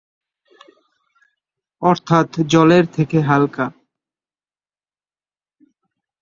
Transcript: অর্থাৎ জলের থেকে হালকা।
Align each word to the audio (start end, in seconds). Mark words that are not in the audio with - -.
অর্থাৎ 1.81 2.29
জলের 2.51 2.85
থেকে 2.95 3.17
হালকা। 3.21 3.65